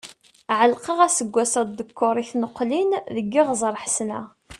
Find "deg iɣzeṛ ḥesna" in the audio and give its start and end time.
3.15-4.21